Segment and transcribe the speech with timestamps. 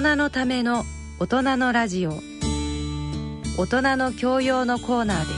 [0.00, 0.86] 人のための
[1.20, 2.14] 大人のラジオ。
[3.58, 5.36] 大人の教養のコーナーです。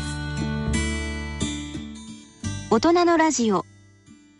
[2.70, 3.66] 大人のラジオ。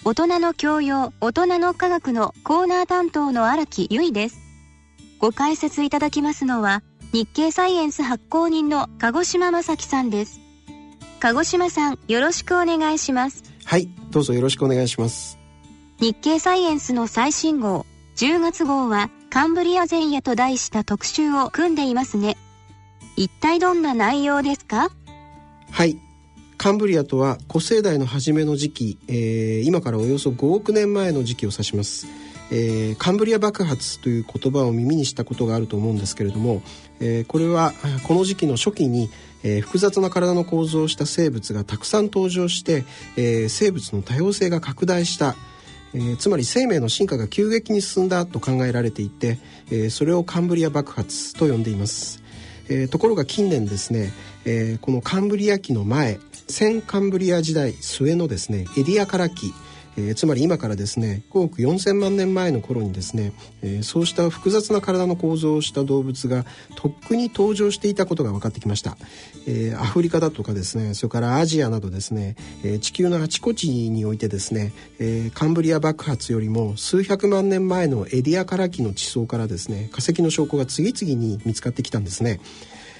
[0.05, 1.13] 大人の教養。
[1.21, 4.39] 大人の科学のコーナー担当の荒木由衣です。
[5.19, 10.39] ご解説いただきますのは日経サイエンス発行人の鹿児島正樹さんです。
[11.19, 13.43] 鹿児島さんよろしくお願いします。
[13.65, 15.41] はいどうぞよろしくお願いします。
[15.99, 17.85] 日経サイエンスの最新号
[18.15, 22.37] 10月号はカンブリア前夜と題した特集を組んでいますね。
[23.17, 24.93] 一体どんな内容ですか？
[25.73, 25.99] はい。
[26.57, 32.07] カンブリアとは古生代の初めの時期、えー、今からおよそ5億年前の時期を指します、
[32.53, 36.63] えー、カンブリア爆発という言葉を耳にしたことがあると思うんですけれども、
[37.01, 37.73] えー、これは
[38.07, 39.11] この時期の初期に、
[39.43, 42.85] えー、複雑な体の構造をした生物がたくさん登場して、
[43.17, 45.35] え、生物の多様性が拡大した
[45.95, 49.39] えー、つまり生命の進化が急激に進んだと考えられていて、
[49.71, 52.23] えー、それをカンブリア爆発と呼んでいます、
[52.69, 54.13] えー、ところが近年ですね、
[54.45, 59.55] えこのカンブリア紀の前先カンブリア時代末のですねエディアカラ紀
[59.97, 66.45] えー、つまり今からですね5億4,000万年前の頃にですね、えー、そうした複雑な体の構造をした動物が
[66.77, 68.97] とっくに登場していたことが分かってきました、
[69.47, 82.41] えー、アフリカだとかですねそれからアジアなどですね、え地球のあちこちにおいてですね、えカンブリア爆発よりも数百万年前のエディアカラ紀の地層からですね化石の証拠が次々に見つかってきたんですね。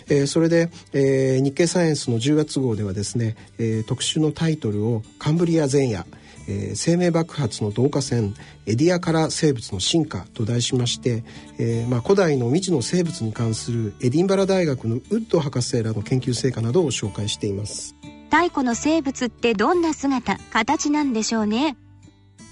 [0.09, 6.07] えー、それで、えー、日経サイエンスの10月号ではですね、えー、特集のタイトルを「カンブリア前夜」
[6.47, 8.35] えー、生命爆発の導火線
[8.67, 11.25] エディアから生物の進化と題しまして、
[11.59, 17.95] えーまあ、古代の未知の生物に関するエディンバラ大学のウッド博士らの研究成果などを紹介しています。
[18.31, 21.77] 太古の生物ってどんな姿形なんでしょうね。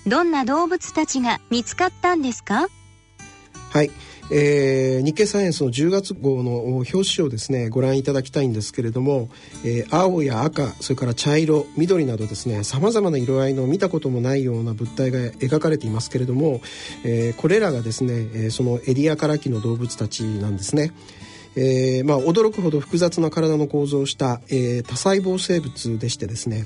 [0.07, 2.69] どんな動物たちが見つかったんですか？
[3.73, 3.91] はい
[4.35, 9.29] えー、日経サイエンスの10月号の表紙をですねご覧いただきたいんですけれども、
[9.63, 16.63] えー、青や赤それから茶色緑などですねさまざまな色合いの見たこともないような物体が描かれていますけれども、
[17.05, 20.93] えー、これらがですね、そのエリアカラ紀の動物たちなんですね。
[21.55, 26.65] えーまあ、驚くほど複雑な体の構造をした、えー、多細胞生物でしてですね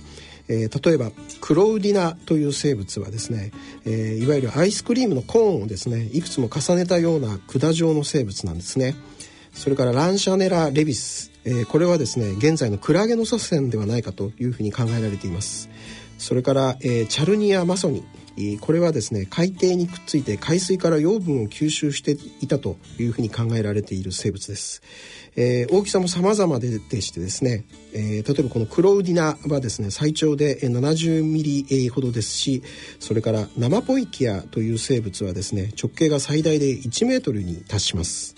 [0.49, 3.53] えー、例えばクロウディナという生物はですね、
[3.84, 8.95] えー、いわゆるアイスクリームのコーンをですねいくつも重ねたような管状の生物なんですね。
[9.53, 15.71] それからランシャネラ・レビス、えー、これはですね現在のクラゲの祖先ではないかというふうに考えられています。
[16.19, 18.05] それから、えー、チャルニア・マソニ
[18.61, 24.83] これはですね海底にくっついて海水から養分を吸収していたというふうに考えられている生物です、
[25.37, 32.63] えー、大きさも様々ででしてですね、えー、例えばこのクロウディナはですね最長で70ミリほどですし
[32.99, 38.35] それからナマポイキアという生物はですね直径が最大で1メートルに達します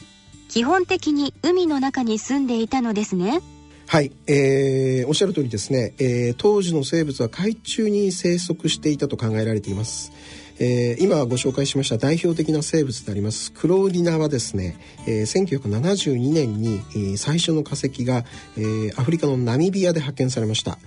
[0.48, 3.40] 基本的に海の中に住んでいたのですね
[3.86, 10.12] はい、えー、おっしゃる通りですね、えー、当時の生物は海中に生息していたと考えられています。
[10.60, 14.76] えー、今ご紹介しました代表的な生物でありますクローディナはですね、
[15.06, 18.24] えー、1972年に、えー、最初の化石が、
[18.56, 20.78] えー、アフリカのナミビアで発見されました。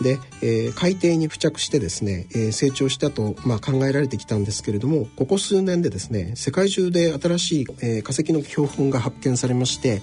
[0.00, 10.02] で、えー、海底に付着してですね、えー、成長したと、まあ、考えられてきたんですけれどもここ数年でですね世界中で新しい、えー、化石の標本が発見されまして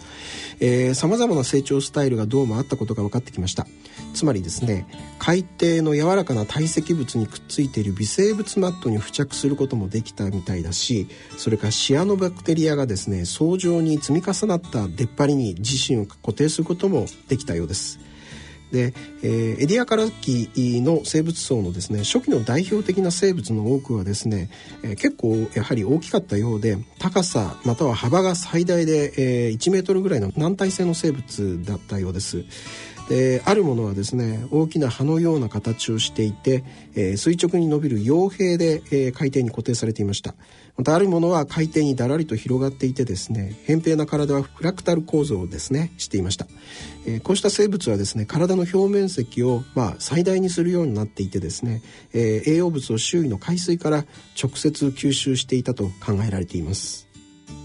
[0.94, 3.68] さまざまな成長スタイルがどうもあったことが分かってきました。
[4.14, 4.88] つまりですね
[5.20, 18.00] 海底の柔らかな堆積物にくっついている微生物マットに付着することもできたみたいだしそれからシアノバクテリアがですね層状に積み重なった出っ張りに自身を固定することもできたようです。
[18.74, 20.50] で、えー、エディアカラキ
[20.82, 24.50] の生物層のですね初期の代表的な生物の多くはですね、
[24.84, 29.14] えー、結構やはり大きかったようで高さまたは幅が最大で、
[29.46, 32.44] えー、1メートルぐらいの軟体性の生物だったようです。
[33.10, 36.64] であるものはですね大きな葉のような形をしていて、
[36.96, 40.36] えー、垂直に伸びる葉柄で、えー、海底に固定されていました
[40.76, 46.48] またあるものは海底にだらりと広がっていてですね扁平な体はフラクタル構造をですねしていました、
[47.06, 51.84] えー、こうした生物はですね体の表面積を、まあ、最大にするようになっていてですね、
[52.14, 54.06] えー、栄養物を周囲の海水から
[54.42, 57.08] 直接吸収していたと考えられています。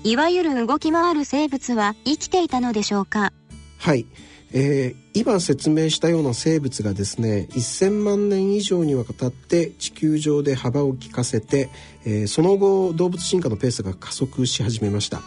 [0.05, 3.33] いわゆる動き回る生物は生きていたのでしょうか？
[3.79, 4.07] はい
[4.53, 11.69] えー、今説明したような生物がですね1,000万年以上にわたって地球上で幅を利かせて、
[12.05, 15.21] えー、その後動物進化のペースが加速し始めました。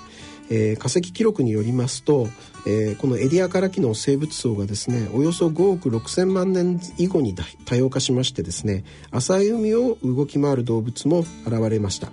[0.54, 2.28] えー、化石記録によりますと、
[2.68, 7.34] え、このエディアカラ紀の生物層がですねおよそ5億6,000万年以後に
[7.66, 12.12] 多様化しましてですね浅い海を動き回る動物も現れました。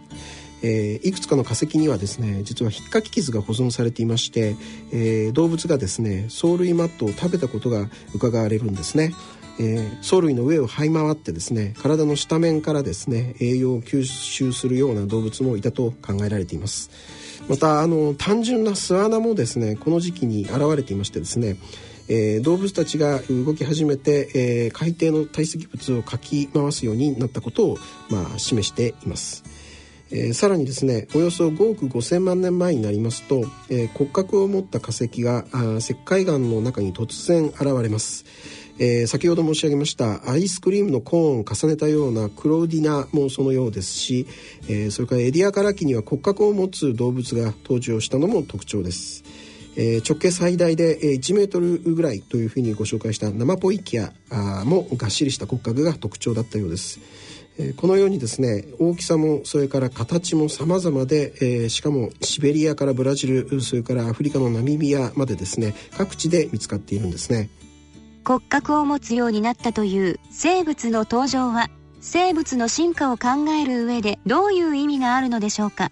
[0.62, 4.56] えー、いくつかの化石にはですね実は引っかき傷が保存されていまして、
[4.92, 9.14] えー、動物がですね藻類マットを食べたことが伺われるんですね。
[9.60, 16.90] えー、藻類の上を這い回ってですね体の下面からですね栄養を吸収するような動物もいたと考えられています
[17.48, 21.56] またあの単純な巣穴もですねこの時期に現れていましてですね
[22.10, 27.78] えー、動物たちが動き始めて、えー、海底の堆積物をかき回すようになったことを、
[28.08, 29.44] まあ、示しています。
[30.10, 38.24] えー、さらにですねおよそ5億5,000万年前になりますと、えー、骨格を持った化石があ石灰岩の中に突然現れます。
[38.80, 44.28] えー、先ほど申し上げましたアイスクリームのコーンを重ねたようなクローディナもそのようですし、
[44.68, 49.24] えー、それからエディアカラキには骨格を持つ動物が登場したのも特徴です。
[49.76, 54.12] えー、直径最大で1メートルぐらいというふうにご紹介したナマポイキア
[54.64, 56.98] もがっしりした骨格が特徴だったようです。
[57.76, 67.50] このようにですね大きさもそれから形も様々で、えー、しかもシベリアからブラジルそれからアフリカのナミビアまでですね各地で見つかっているんですね。
[68.24, 71.70] 骨格を持つようになったという生物の登場は
[72.00, 73.28] 生物の進化を考
[73.60, 75.90] える上でどういう意味があるのでしょうか？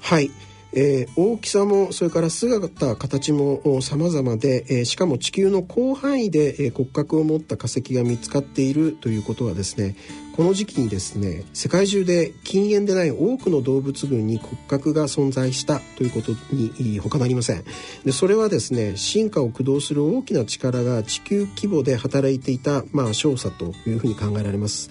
[0.00, 0.30] はい
[0.76, 9.94] えー、大きさもそれから姿形も様々で、えー、しかも地球の広範囲で、えー、骨格を持った化石が見つかっているということはですね
[10.34, 17.64] この時期にですね世界中で禁煙でない多くの動物群に骨格が存在したということに他なりません。
[18.04, 24.90] でそれはですね進化を駆動する大きな力が地球規模で働いていた、まあ、少佐というふうに考えられます。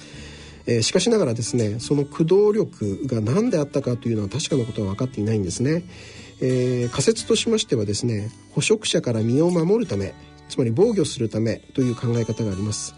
[0.66, 5.84] えー、しかしながらですねその駆動力が何であったかというのは確かなことは分かっていないんですね、
[6.42, 10.14] えー、仮説としましてはですね捕食者から身を守るため
[10.50, 12.96] つまり防御するためという考え方があります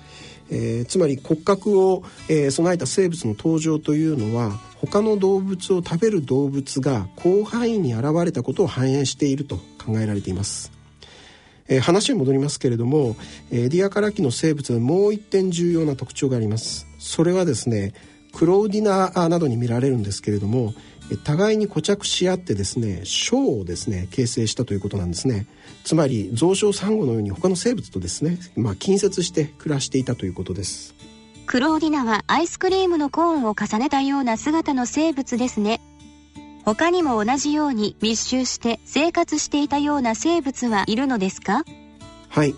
[0.49, 10.74] えー、つまり骨格を、えー、備えた生物の登場というのは他の動物を食べる動物が広範囲に現れたことを反映していると考えられています。
[11.67, 13.15] えー、話に戻りますけれども、
[13.51, 16.87] えー、ディアカラキの生物はもう一点重要な特徴があります。
[16.99, 17.93] それはですね
[18.33, 20.73] クローディナなどに見られるんですけれども
[21.23, 25.45] 互いに固着し合ってですね小をですね形成したということなんですね。
[25.83, 30.95] つまり増殖サンゴのように他の生物とですね、まあ、近接して暮らしていたということです。
[31.45, 35.79] クローディナはアイスクリームのコーンを重ねたような姿の生物ですね。
[36.65, 41.63] 他にも同じように密集して生活していたような生物はいるのですか？
[42.29, 42.55] はい。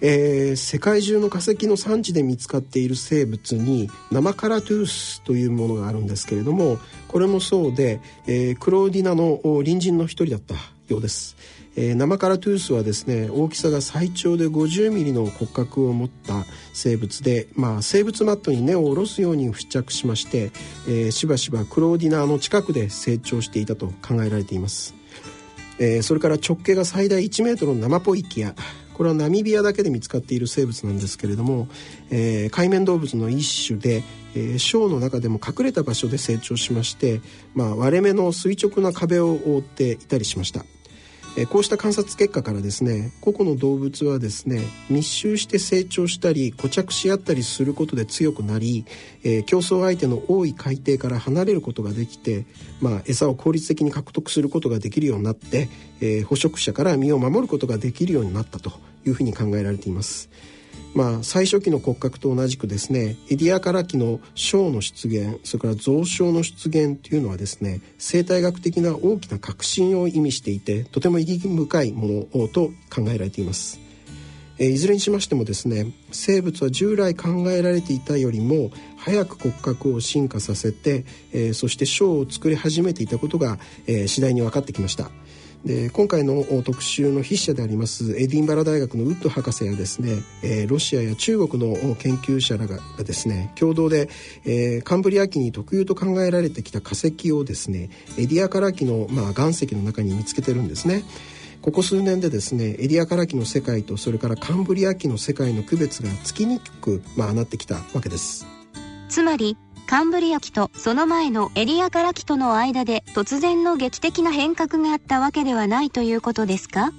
[0.00, 6.78] えー、世界中の化石の産地で見つかっている生物にナマカラトゥースというものがあるんですけれども
[7.08, 10.56] これもそうで、えー、クローディナの隣人の一人だった
[10.88, 11.36] ようです。
[11.76, 20.52] えー、ナマカラトゥースはですね大きさが最長で50ミリの骨格を持った生物で、まあ、生物マットに根を下ろすように付着しまして、
[20.86, 24.94] えー、しばしばクローディナーの近くで成長していたと考えられています、
[25.78, 28.54] えー、それから直径が最大1メートルのナマポイキア。
[28.94, 31.66] これはナミビアだけで見つかっている生物なんですけれども、
[32.10, 34.04] えー、海面動物の一種で、
[34.36, 37.20] えー、ショーの中でも隠れた場所で成長しまして、
[37.54, 40.64] まあ、割れ目の垂直な壁を覆っていたりしました。
[41.36, 48.84] えこうした観察結果からですね個々の動物はですね密集して成長したり固着し合ったりすることで強くなり、
[49.24, 52.46] えー、競争相手の多い海底から離れることができて、
[52.80, 55.68] まあ、餌を効率的に獲得することができるようになって、
[56.00, 58.72] えー、捕食者から身を守ることができるようになったと
[59.04, 60.30] いうふうに考えられています。
[60.94, 73.80] まあ、最初期の骨格と同じくですねエディアカラ期の小の出現それから増床の出現というのはですね生態学的な大きな革新を意味していてとても意義深いものと考えられています。
[74.56, 78.70] えいずれにしましてもですね生物は従来考えられていたよりも
[79.04, 85.10] 早く骨格を進化させて、え、そして小を作り始めていたことが、え、次第に分かってきました。
[85.64, 94.10] で今回の特集の筆者でありますエディンバラ大学のウッド博士やですね、えー、ロシアや中国の研究者らがですね共同で、
[94.44, 101.02] えー、カンブリア紀に特有と考えられてきた化石をですねエディアカラ紀の、まあ、岩石の中に見つけてるんですね。
[101.62, 108.46] ここ数年でですねエディアカラ紀の世界とそれからカンブリア紀の世界の区別がつきにくく、まあ、なってきたわけです。
[109.08, 109.56] つまり
[109.86, 116.92] カンブリア紀とその前のエリアカラ紀との間で突然の劇的な変革があったわけではないということですか？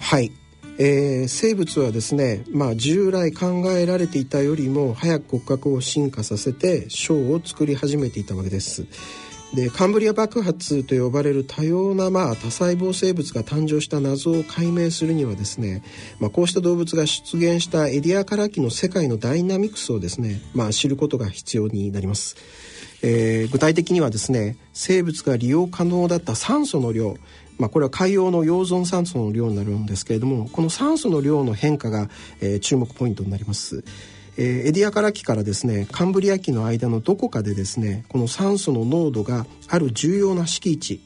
[0.00, 0.32] はい、
[0.78, 8.86] えー、生物はですね、まあ、従来考えられていたよりも早く骨格を進化させて小を作り始めていたわけです。
[9.54, 15.82] でカンブリア爆発と呼ばれる多様な、まあ、多細胞生物が誕生した謎を解明するにはですね、
[16.20, 22.36] まあ、こうした動物が出現したエディアカラ紀の世界のダイナミクスをですね、まあ、知ることが必要になります。
[23.02, 27.16] えー、具体的にはですね生物が利用可能だった酸素の量
[27.58, 32.08] まあ、これは海洋の溶存酸素の量になるんですけれどもこの酸素の量の変化が、
[32.40, 33.84] えー、注目ポイントになります。
[34.38, 41.02] えー、エディアカラ紀からですねカンブリア紀の間のどこかでですねこの酸素の濃度がある重要な敷地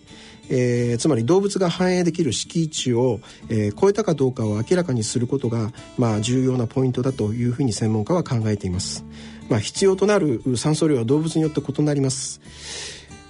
[0.51, 9.05] えー、つまり動物が繁栄できる敷地を、えー、超えたかどうかを明らかにすることが、まあ、重要なポイントだというふうに専門家は考えています。
[9.49, 12.41] まあ、必要となる酸素量は動物によって異なります。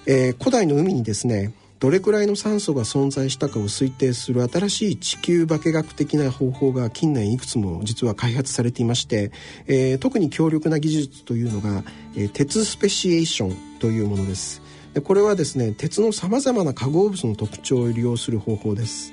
[0.05, 9.33] えー、古代の海にですねどれくらいの酸素が存在したかを推定する新しい地球化学的な方法が近年いくつも実は開発されていまして、
[9.67, 11.83] えー、特に強力な技術というのが、
[12.15, 14.61] えー、鉄スペシエーションというものです。
[14.93, 19.11] でこれはですね鉄のさまざまな化合物の特徴を利用する方法です。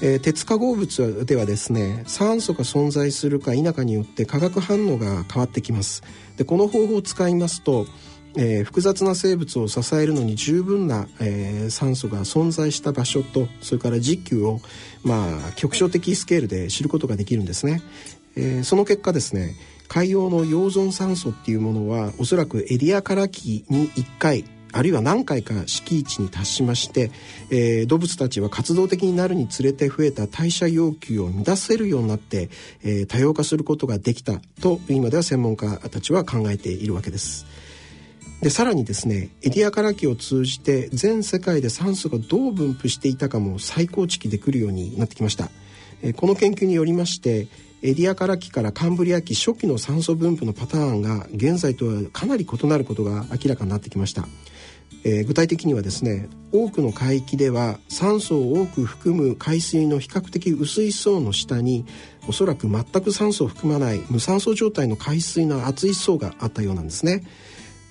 [0.00, 6.02] えー、鉄化合物ではですね酸素が存在するか否かによって化学反応が変わってきます。
[6.38, 7.84] でこの方法を使いますと
[8.36, 14.60] えー、複雑な生物を支えるのに十分な、えー、酸素が存在した場所とそれから時給を、
[15.02, 17.82] まあ、局所的スケールで知ることができるんですね。
[18.36, 19.56] えー、その結果ですね
[19.88, 27.10] 海洋の溶存酸素っていうものはおそらくエリアから期に1回あるいは何回か敷地に達しまして、
[27.50, 32.50] えー、動物たちは活動的になるにつれて増えた代謝要求を満たせるようになって、
[32.84, 37.46] えー、多様化することができたと今では専門家たちは考えているわけです。
[38.42, 45.50] でさらにですねエディアカラ紀を通じて全世界で酸素がどう分布していたかも再構築できるようになってきました。
[46.16, 47.48] この研究によりまして
[47.82, 54.26] エディアカラ紀からカンブリア紀初期の酸素分布のパターンが現在とはかなり異なることが明らかになってきました、
[55.04, 61.84] えー、具体的にはですね多くの海域では酸素を多く含む海水の比較的薄い層の下に
[62.28, 67.24] おそらく全く酸素を含まない無酸素状態の海水の厚い層があったようなんですね。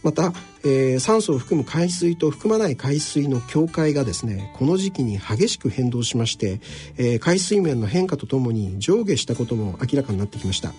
[0.07, 0.31] また、
[0.63, 6.61] えー、酸素を含む海水と含まない海水の境界がですねこの時期に激しく変動しまして、
[6.95, 10.71] えー、海水面の変化とともに上下したことも明らかになってきました。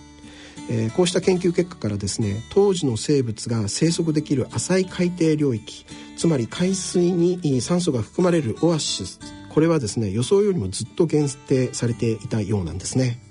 [0.71, 5.85] えー、こうした研究結果からですね当時の生物が生息できる浅い海底領域
[6.17, 9.19] つまり海水に酸素が含まれるオアシス
[9.49, 13.28] これはですね予想よりもずっと限定されていたようなんですね。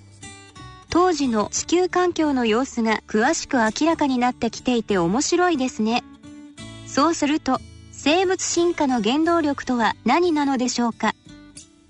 [0.90, 6.02] 当時の地球環境の様子が詳しく明らかになってきていて面白いですね。
[6.86, 7.60] そうすると、
[7.92, 11.14] 生物進化の原動力とは何なのでしょうか？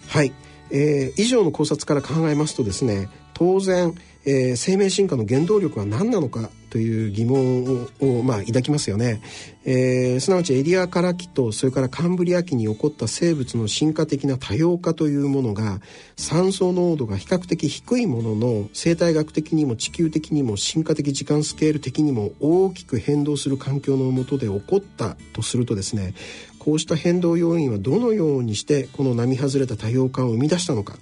[0.09, 0.33] はい、
[0.71, 9.20] えー、以上の考察から考えますとですね当然、えー、生命進化の原動力は何なのかという疑問をまあ、抱きますよね、
[9.64, 15.80] えー、すなわちエリアから期とそれからカンブリア紀に起こった生物の進化的な多様化というものが
[16.16, 26.14] 酸素濃度が比較的低いものの生態学的にも地球的にも進化的時間スケール的にも大きく変動する環境の下で起こったとするとですね
[26.58, 30.96] こうした変動要因はどのようにしてこの並外れた多様化を生み出したのか、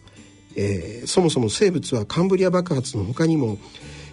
[0.55, 3.59] えー、そもそも生物はカンブリア爆発の他にも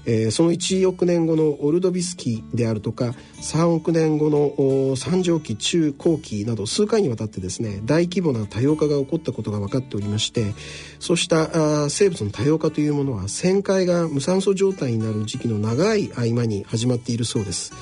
[0.05, 10.53] えー、その1億年後のオルドビス期であるとか3億年後の三畳紀中後期など数回にわたってですね大規模な多様化が起こったことが分かっておりまして
[10.99, 17.73] そうした生物の多様化というものは旋回が無酸素状態になる時期の長い合間に始まっているそうです。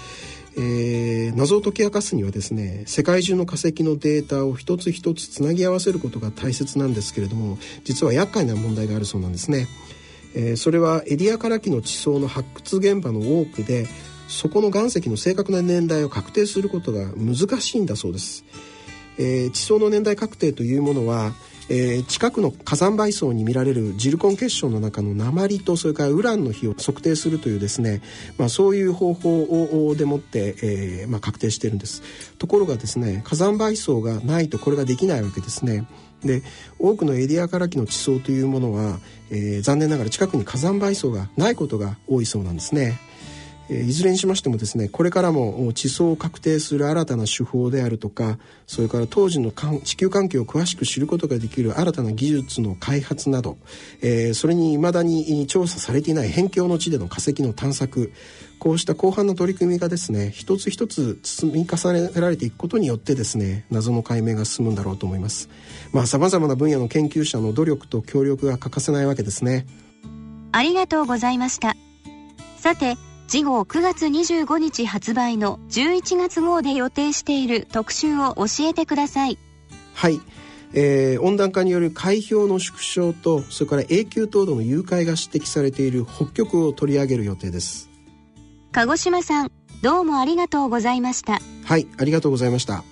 [0.57, 9.67] えー、謎を解き明かすにはですね世界中の化石のデータを一つ一つつなぎ合わせることが大切なんですけれども実は厄介な問題があるそうなんですね。
[10.35, 13.87] えー、それはエリアから木の地層の発掘現場の多くで
[14.27, 18.45] そこの岩石の正確な年代を確定することが難しいんだそうです、
[19.17, 21.33] えー、地層の年代確定というものは、
[21.69, 28.01] えー、近くの火山灰層に見られるジルコン結晶の中の鉛とそれからウランの比を測定するというですね、
[28.37, 35.85] まあ、そういう方法をでもって、えーまあ、確定してるんですところがですね火山灰層がないとこれができないわけですね
[36.23, 36.43] で
[36.79, 38.99] 多くのエリアから紀の地層というものは、
[39.31, 42.99] えー、残念ながら近くに火山灰層がないことが多いそうなんですね。
[43.71, 48.37] いずれにしましてもですねこれからも地層を確定する新たな手法であるとか
[48.67, 49.51] それから当時の
[49.83, 53.57] 地球環境を詳しく知ることができる新たな技術の開発など、
[54.01, 58.11] えー、それに未だに調査されていない辺境の地での化石の探索
[58.59, 65.49] こうした広範な取り組みがですね一つ一つ積み重ねられていくことによってですね謎の解明が進むんだろうと思います。
[65.93, 69.65] まあ様々な分野の研究者の努力と協力が欠かせないわけですね。
[70.51, 71.75] ありがとうございました。
[72.57, 72.97] さて
[73.31, 79.37] 次号9月25日発売の11月号で予定している特集を教えてください
[79.93, 80.19] はい
[80.73, 87.89] えー、温暖化による海氷の縮小とそれから永久凍土の融解が指摘されている北極を取り上げる予定です
[88.73, 91.39] 鹿児島さんどうもありがとうございました。
[91.65, 92.83] はい、ありがとうございました。